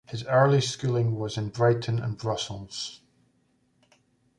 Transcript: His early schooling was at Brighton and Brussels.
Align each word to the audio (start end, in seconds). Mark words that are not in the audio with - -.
His 0.07 0.25
early 0.25 0.61
schooling 0.61 1.19
was 1.19 1.37
at 1.37 1.53
Brighton 1.53 1.99
and 1.99 2.17
Brussels. 2.17 3.01